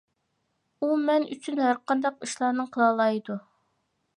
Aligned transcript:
ئۇ 0.79 0.87
مەن 1.09 1.27
ئۈچۈن 1.35 1.61
ھەرقانداق 1.65 2.27
ئىشلارنى 2.29 2.67
قىلالايدۇ. 2.77 3.37